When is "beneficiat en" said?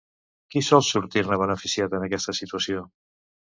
1.43-2.09